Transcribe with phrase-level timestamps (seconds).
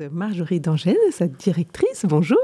[0.00, 2.06] de Marjorie Dangène, sa directrice.
[2.08, 2.38] Bonjour.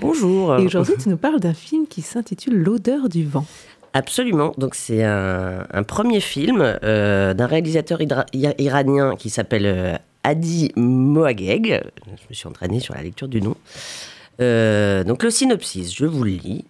[0.00, 0.56] Bonjour.
[0.58, 3.46] Et aujourd'hui, tu nous parles d'un film qui s'intitule L'odeur du vent.
[3.92, 4.52] Absolument.
[4.58, 8.00] Donc c'est un, premier film euh, d'un réalisateur
[8.58, 11.80] iranien qui s'appelle euh, Adi Moageg.
[12.06, 13.54] Je me suis entraîné sur la lecture du nom.
[14.40, 16.64] Euh, donc le synopsis, je vous le lis.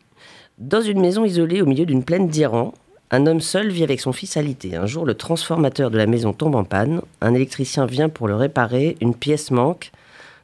[0.59, 2.75] Dans une maison isolée au milieu d'une plaine d'Iran,
[3.11, 4.77] un homme seul vit avec son fils alité.
[4.77, 7.01] Un jour, le transformateur de la maison tombe en panne.
[7.23, 8.99] Un électricien vient pour le réparer.
[9.01, 9.93] Une pièce manque.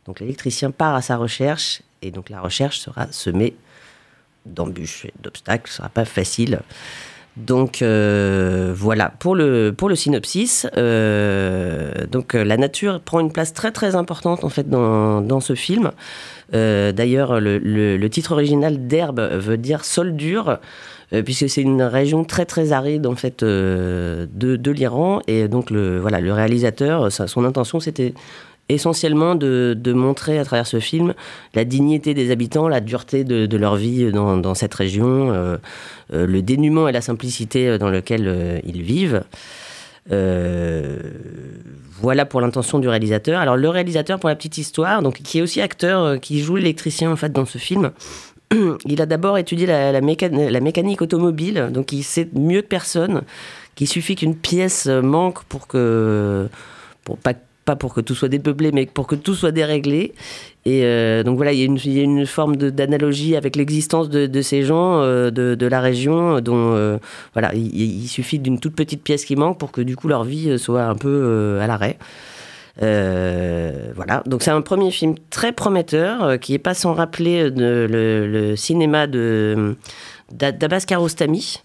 [0.06, 1.82] Donc l'électricien part à sa recherche.
[2.02, 3.54] Et donc la recherche sera semée
[4.46, 5.70] d'embûches et d'obstacles.
[5.70, 6.60] Ce sera pas facile.
[7.36, 13.32] Donc euh, voilà, pour le, pour le synopsis, euh, donc euh, la nature prend une
[13.32, 15.92] place très très importante en fait dans, dans ce film.
[16.52, 20.58] D'ailleurs, le, le, titre original d'herbe veut dire sol dur.
[21.24, 25.98] Puisque c'est une région très très aride en fait de, de l'Iran et donc le
[25.98, 28.14] voilà le réalisateur son intention c'était
[28.68, 31.14] essentiellement de, de, montrer à travers ce film
[31.54, 35.56] la dignité des habitants, la dureté de, leur vie dans, cette région, euh,
[36.10, 39.24] le dénuement et la simplicité dans lequel ils vivent.
[42.00, 43.40] voilà pour l'intention du réalisateur.
[43.40, 47.10] Alors le réalisateur, pour la petite histoire, donc qui est aussi acteur, qui joue l'électricien
[47.12, 47.92] en fait dans ce film,
[48.86, 53.22] il a d'abord étudié la, mécanique automobile, donc il sait mieux que personne
[53.74, 56.48] qu'il suffit qu'une pièce manque pour que,
[57.22, 57.34] pas,
[57.64, 60.14] pour que tout soit dépeuplé, mais pour que tout soit déréglé.
[60.64, 65.00] Et euh, donc voilà, il y a une, forme d'analogie avec l'existence de, ces gens
[65.00, 66.98] euh, de, la région, dont euh,
[67.34, 70.58] voilà, il, suffit d'une toute petite pièce qui manque pour que du coup leur vie
[70.58, 71.98] soit un peu à l'arrêt.
[72.80, 79.06] Voilà, donc c'est un premier film très prometteur qui est pas sans rappeler le, cinéma
[79.06, 81.62] d'Abbas Kiarostami.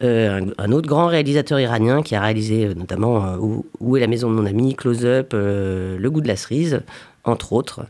[0.00, 3.36] Un, autre grand réalisateur iranien qui a réalisé notamment
[3.80, 6.80] où, est la maison de mon ami, Close Up, Le goût de la cerise,
[7.24, 7.82] entre autres.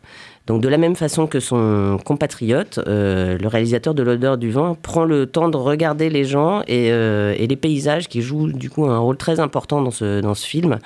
[0.47, 5.05] Donc de la même façon que son compatriote, le réalisateur de l'odeur du vent prend
[5.05, 9.17] le temps de regarder les gens et, les paysages qui jouent du coup un rôle
[9.17, 10.79] très important dans ce, film.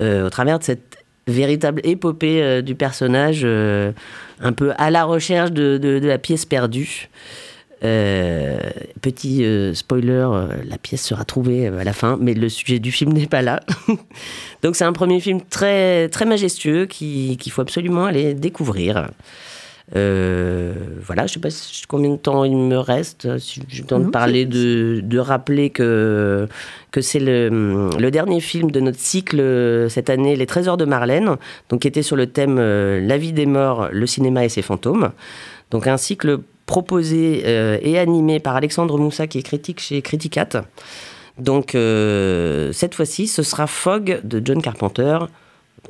[0.00, 0.98] au travers de cette
[1.28, 3.92] véritable épopée euh, du personnage, euh,
[4.40, 7.08] un peu à la recherche de, la pièce perdue.
[7.84, 8.58] Euh,
[9.00, 9.44] petit
[9.74, 10.28] spoiler,
[10.68, 13.60] la pièce sera trouvée à la fin, mais le sujet du film n'est pas là.
[14.62, 19.08] Donc c'est un premier film très, très majestueux qu'il faut absolument aller découvrir.
[19.96, 23.38] Euh, voilà, je ne sais pas combien de temps il me reste.
[23.38, 26.46] Si j'ai le temps de parler, de, de, rappeler que,
[26.90, 30.84] que c'est le, le, dernier film de notre cycle euh, cette année, Les Trésors de
[30.84, 31.36] Marlène,
[31.70, 34.62] donc qui était sur le thème euh, La vie des morts, le cinéma et ses
[34.62, 35.10] fantômes.
[35.70, 37.42] Donc un cycle proposé
[37.82, 40.64] et animé par Alexandre Moussa, qui est critique chez Criticat.
[41.38, 45.18] Donc cette fois-ci, ce sera Fog de John Carpenter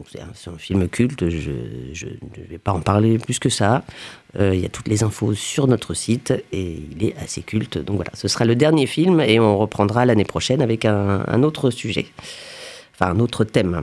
[0.07, 3.83] c'est un, film culte, je ne vais pas en parler plus que ça.
[4.39, 7.79] Euh, il y a toutes les infos sur notre site et il est assez culte.
[7.79, 11.71] Donc voilà, ce sera le dernier film et on reprendra l'année prochaine avec un, autre
[11.71, 12.07] sujet,
[12.95, 13.83] enfin un autre thème.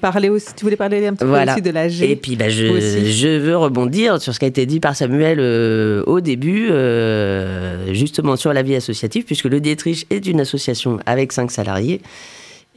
[0.00, 2.10] Tu voulais parler, aussi, tu voulais parler un petit peu aussi de la G.
[2.10, 5.38] Et puis bah, je, je, veux rebondir sur ce qui a été dit par Samuel
[5.40, 10.98] euh, au début, euh, justement sur la vie associative, puisque le Dietrich est une association
[11.04, 12.00] avec cinq salariés.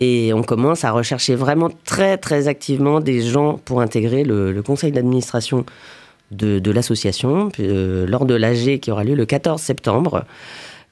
[0.01, 4.91] Et on commence à rechercher vraiment très très activement des gens pour intégrer le, conseil
[4.91, 5.65] d'administration
[6.31, 10.25] de, l'association euh, lors de l'AG qui aura lieu le 14 septembre.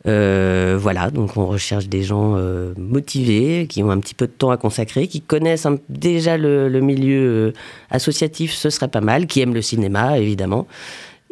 [0.08, 4.32] Euh, voilà, donc on recherche des gens euh, motivés, qui ont un petit peu de
[4.32, 7.54] temps à consacrer, qui connaissent déjà le, le milieu
[7.90, 10.68] associatif, ce serait pas mal, qui aiment le cinéma évidemment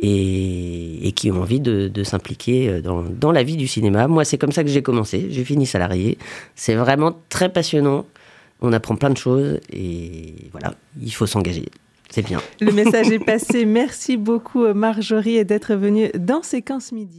[0.02, 4.08] et, qui ont envie de, s'impliquer euh, dans, dans, la vie du cinéma.
[4.08, 5.28] Moi, c'est comme ça que j'ai commencé.
[5.30, 6.18] J'ai fini salarié.
[6.56, 8.06] C'est vraiment très passionnant.
[8.62, 11.66] On apprend plein de choses et voilà, il faut s'engager.
[12.10, 12.42] C'est bien.
[12.60, 13.66] Le message est passé.
[13.66, 17.18] Merci beaucoup Marjorie d'être venue dans Séquence Midi.